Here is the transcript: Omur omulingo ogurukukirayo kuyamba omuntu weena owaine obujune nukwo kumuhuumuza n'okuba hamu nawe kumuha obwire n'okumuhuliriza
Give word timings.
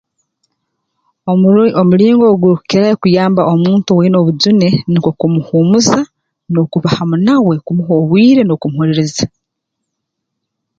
Omur 1.31 1.55
omulingo 1.81 2.23
ogurukukirayo 2.29 2.95
kuyamba 3.01 3.41
omuntu 3.53 3.89
weena 3.97 4.15
owaine 4.17 4.17
obujune 4.19 4.69
nukwo 4.91 5.11
kumuhuumuza 5.19 5.97
n'okuba 6.51 6.87
hamu 6.97 7.15
nawe 7.25 7.55
kumuha 7.65 7.91
obwire 8.01 8.41
n'okumuhuliriza 8.45 9.25